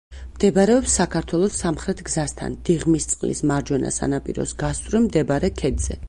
[0.35, 5.99] მდებარეობს საქართველოს სამხრეთ გზასთან, დიღმისწყლის მარჯვენა სანაპიროს გასწვრივ მდებარე ქედზე.